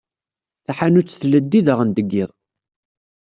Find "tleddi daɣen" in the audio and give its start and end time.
1.21-1.89